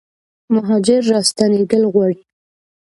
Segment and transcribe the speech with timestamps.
[0.53, 2.19] مهاجر راستنیدل غواړي